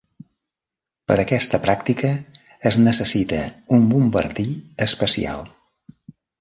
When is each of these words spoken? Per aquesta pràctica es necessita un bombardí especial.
Per 1.11 1.17
aquesta 1.23 1.59
pràctica 1.65 2.11
es 2.71 2.79
necessita 2.87 3.43
un 3.79 3.87
bombardí 3.95 4.49
especial. 4.89 5.49